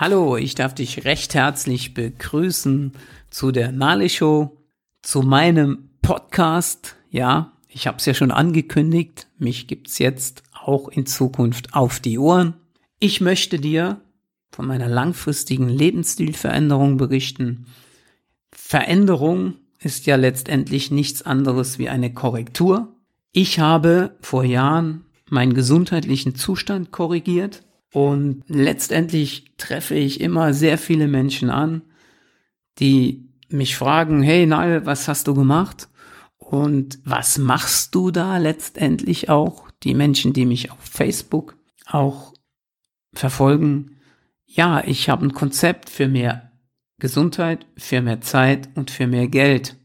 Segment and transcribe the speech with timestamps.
[0.00, 2.92] Hallo, ich darf dich recht herzlich begrüßen
[3.30, 4.56] zu der Nale Show,
[5.02, 6.94] zu meinem Podcast.
[7.10, 12.16] Ja, ich habe es ja schon angekündigt, mich gibt's jetzt auch in Zukunft auf die
[12.16, 12.54] Ohren.
[13.00, 14.00] Ich möchte dir
[14.52, 17.66] von meiner langfristigen Lebensstilveränderung berichten.
[18.52, 22.94] Veränderung ist ja letztendlich nichts anderes wie eine Korrektur.
[23.32, 31.08] Ich habe vor Jahren meinen gesundheitlichen Zustand korrigiert und letztendlich treffe ich immer sehr viele
[31.08, 31.82] Menschen an,
[32.78, 35.88] die mich fragen, hey Nal, was hast du gemacht?
[36.36, 39.70] Und was machst du da letztendlich auch?
[39.82, 41.56] Die Menschen, die mich auf Facebook
[41.86, 42.34] auch
[43.14, 43.96] verfolgen.
[44.44, 46.52] Ja, ich habe ein Konzept für mehr
[46.98, 49.76] Gesundheit, für mehr Zeit und für mehr Geld.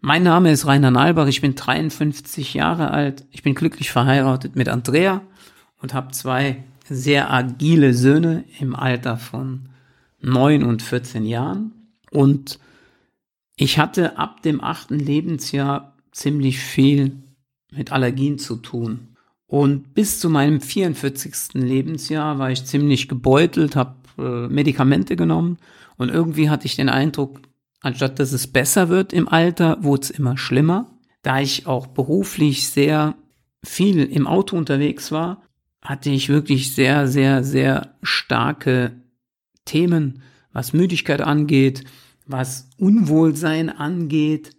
[0.00, 4.68] Mein Name ist Rainer Nalbach, ich bin 53 Jahre alt, ich bin glücklich verheiratet mit
[4.68, 5.22] Andrea
[5.80, 6.64] und habe zwei
[6.94, 9.68] sehr agile Söhne im Alter von
[10.20, 11.72] 9 und 14 Jahren.
[12.10, 12.58] Und
[13.56, 17.12] ich hatte ab dem achten Lebensjahr ziemlich viel
[17.70, 19.16] mit Allergien zu tun.
[19.46, 21.54] Und bis zu meinem 44.
[21.54, 25.58] Lebensjahr war ich ziemlich gebeutelt, habe äh, Medikamente genommen
[25.96, 27.40] und irgendwie hatte ich den Eindruck,
[27.82, 30.86] Anstatt dass es besser wird im Alter, wurde es immer schlimmer.
[31.22, 33.16] Da ich auch beruflich sehr
[33.64, 35.42] viel im Auto unterwegs war,
[35.82, 38.92] hatte ich wirklich sehr, sehr, sehr starke
[39.64, 41.84] Themen, was Müdigkeit angeht,
[42.26, 44.52] was Unwohlsein angeht.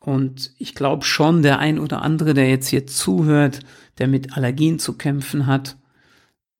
[0.00, 3.60] Und ich glaube schon, der ein oder andere, der jetzt hier zuhört,
[3.98, 5.76] der mit Allergien zu kämpfen hat,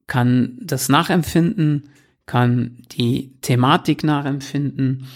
[0.06, 1.90] kann das nachempfinden,
[2.26, 5.06] kann die Thematik nachempfinden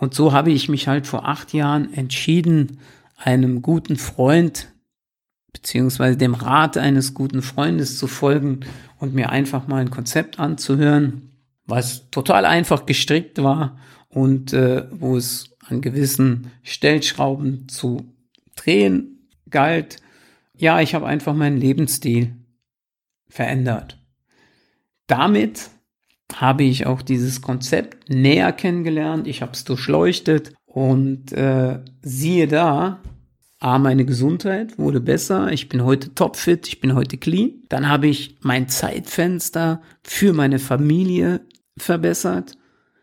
[0.00, 2.78] und so habe ich mich halt vor acht Jahren entschieden,
[3.16, 4.72] einem guten Freund
[5.52, 8.60] beziehungsweise dem Rat eines guten Freundes zu folgen
[8.98, 11.30] und mir einfach mal ein Konzept anzuhören,
[11.66, 13.78] was total einfach gestrickt war
[14.08, 18.12] und äh, wo es an gewissen Stellschrauben zu
[18.56, 19.96] drehen galt.
[20.56, 22.36] Ja, ich habe einfach meinen Lebensstil
[23.28, 23.98] verändert.
[25.06, 25.70] Damit
[26.34, 29.26] habe ich auch dieses Konzept näher kennengelernt.
[29.26, 33.00] Ich habe es durchleuchtet und äh, siehe da,
[33.62, 35.52] A, meine Gesundheit wurde besser.
[35.52, 37.62] Ich bin heute topfit, ich bin heute clean.
[37.68, 41.42] Dann habe ich mein Zeitfenster für meine Familie
[41.76, 42.56] verbessert.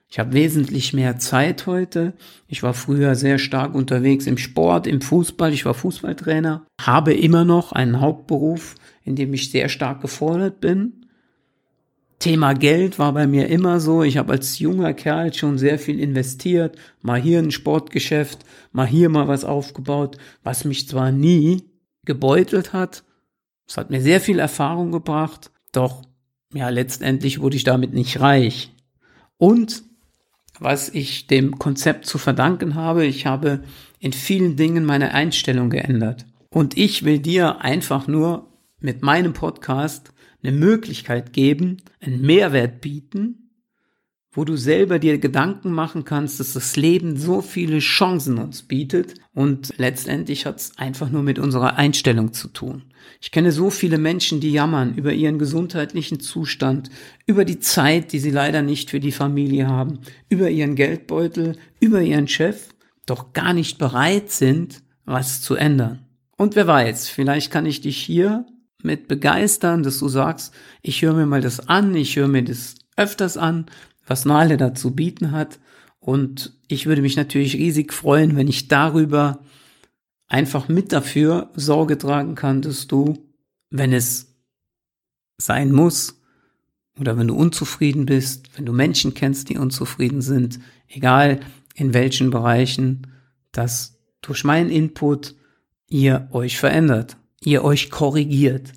[0.09, 2.13] Ich habe wesentlich mehr Zeit heute.
[2.47, 5.53] Ich war früher sehr stark unterwegs im Sport, im Fußball.
[5.53, 6.65] Ich war Fußballtrainer.
[6.81, 11.06] Habe immer noch einen Hauptberuf, in dem ich sehr stark gefordert bin.
[12.27, 14.03] Thema Geld war bei mir immer so.
[14.03, 16.77] Ich habe als junger Kerl schon sehr viel investiert.
[17.01, 18.39] Mal hier ein Sportgeschäft,
[18.73, 21.63] mal hier mal was aufgebaut, was mich zwar nie
[22.03, 23.05] gebeutelt hat.
[23.65, 25.51] Es hat mir sehr viel Erfahrung gebracht.
[25.71, 26.01] Doch,
[26.53, 28.73] ja, letztendlich wurde ich damit nicht reich.
[29.37, 29.83] Und
[30.59, 33.63] was ich dem Konzept zu verdanken habe, ich habe
[33.99, 36.25] in vielen Dingen meine Einstellung geändert.
[36.49, 38.49] Und ich will dir einfach nur
[38.79, 43.47] mit meinem Podcast eine Möglichkeit geben, einen Mehrwert bieten,
[44.31, 49.15] wo du selber dir Gedanken machen kannst, dass das Leben so viele Chancen uns bietet
[49.33, 52.83] und letztendlich hat es einfach nur mit unserer Einstellung zu tun.
[53.19, 56.91] Ich kenne so viele Menschen, die jammern über ihren gesundheitlichen Zustand,
[57.25, 62.03] über die Zeit, die sie leider nicht für die Familie haben, über ihren Geldbeutel, über
[62.03, 62.69] ihren Chef,
[63.07, 66.05] doch gar nicht bereit sind, was zu ändern.
[66.37, 68.45] Und wer weiß, vielleicht kann ich dich hier
[68.83, 72.75] mit begeistern, dass du sagst, ich höre mir mal das an, ich höre mir das
[72.95, 73.65] öfters an,
[74.05, 75.59] was Nale da zu bieten hat.
[75.99, 79.43] Und ich würde mich natürlich riesig freuen, wenn ich darüber
[80.27, 83.17] einfach mit dafür Sorge tragen kann, dass du,
[83.69, 84.35] wenn es
[85.37, 86.21] sein muss,
[86.99, 91.39] oder wenn du unzufrieden bist, wenn du Menschen kennst, die unzufrieden sind, egal
[91.75, 93.07] in welchen Bereichen,
[93.51, 95.35] dass durch meinen Input
[95.87, 98.73] ihr euch verändert ihr euch korrigiert.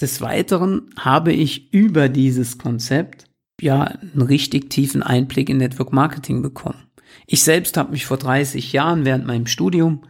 [0.00, 3.26] Des Weiteren habe ich über dieses Konzept
[3.60, 6.82] ja einen richtig tiefen Einblick in Network Marketing bekommen.
[7.26, 10.02] Ich selbst habe mich vor 30 Jahren während meinem Studium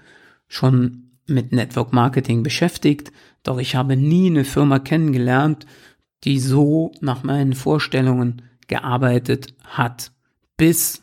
[0.48, 3.12] schon mit Network Marketing beschäftigt,
[3.42, 5.66] doch ich habe nie eine Firma kennengelernt,
[6.24, 10.12] die so nach meinen Vorstellungen gearbeitet hat.
[10.56, 11.02] Bis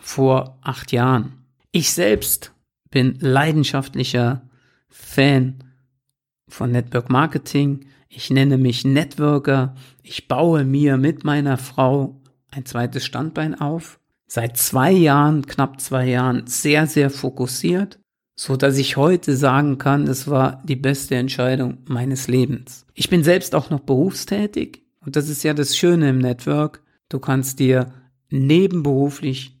[0.00, 1.44] vor acht Jahren.
[1.72, 2.52] Ich selbst
[2.90, 4.48] bin leidenschaftlicher
[4.88, 5.65] Fan
[6.48, 7.86] von Network Marketing.
[8.08, 9.74] Ich nenne mich Networker.
[10.02, 12.20] Ich baue mir mit meiner Frau
[12.50, 13.98] ein zweites Standbein auf.
[14.26, 18.00] Seit zwei Jahren, knapp zwei Jahren, sehr, sehr fokussiert,
[18.34, 22.86] so dass ich heute sagen kann, es war die beste Entscheidung meines Lebens.
[22.94, 26.82] Ich bin selbst auch noch berufstätig und das ist ja das Schöne im Network.
[27.08, 27.92] Du kannst dir
[28.30, 29.60] nebenberuflich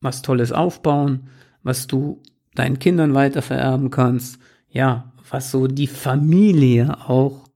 [0.00, 1.28] was Tolles aufbauen,
[1.62, 2.22] was du
[2.54, 4.38] deinen Kindern weitervererben kannst.
[4.70, 7.48] Ja, was so die Familie auch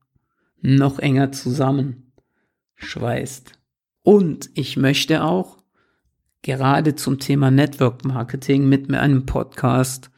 [0.60, 3.52] noch enger zusammenschweißt.
[4.02, 5.58] Und ich möchte auch
[6.42, 10.10] gerade zum Thema Network Marketing mit mir einem Podcast,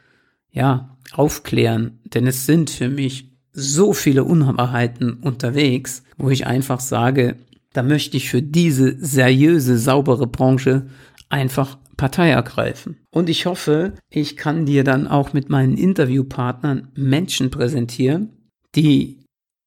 [0.51, 2.01] ja, aufklären.
[2.05, 7.37] Denn es sind für mich so viele Unwahrheiten unterwegs, wo ich einfach sage,
[7.73, 10.87] da möchte ich für diese seriöse, saubere Branche
[11.29, 12.99] einfach Partei ergreifen.
[13.11, 18.31] Und ich hoffe, ich kann dir dann auch mit meinen Interviewpartnern Menschen präsentieren,
[18.75, 19.21] die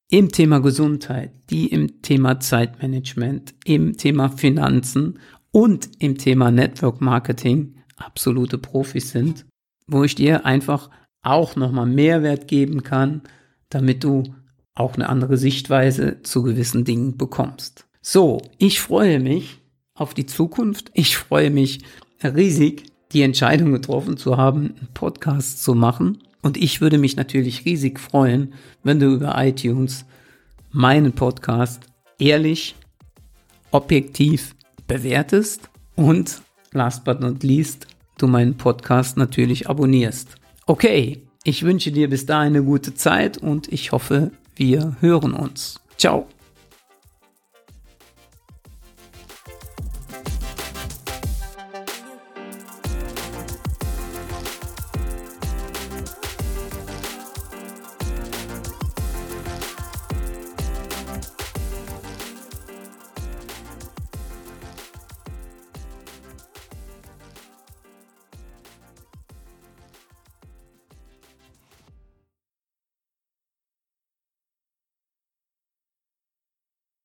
[0.10, 5.20] im Thema Gesundheit, die im Thema Zeitmanagement, im Thema Finanzen
[5.52, 9.46] und im Thema Network Marketing absolute Profis sind,
[9.88, 10.90] wo ich dir einfach
[11.24, 13.22] auch nochmal Mehrwert geben kann,
[13.70, 14.24] damit du
[14.76, 17.88] auch eine andere Sichtweise zu gewissen Dingen bekommst.
[18.02, 19.60] So, ich freue mich
[19.94, 20.92] auf die Zukunft.
[20.94, 21.84] Ich freue mich
[22.24, 26.20] riesig, die Entscheidung getroffen zu haben, einen Podcast zu machen.
[26.42, 28.54] Und ich würde mich natürlich riesig freuen,
[28.84, 30.06] wenn du über iTunes
[30.72, 31.82] meinen Podcast
[32.20, 32.76] ehrlich,
[33.72, 34.56] objektiv
[34.88, 36.42] bewertest und
[36.72, 37.88] last but not least,
[38.18, 40.36] du meinen Podcast natürlich abonnierst.
[40.66, 45.80] Okay, ich wünsche dir bis dahin eine gute Zeit und ich hoffe, wir hören uns.
[45.98, 46.28] Ciao.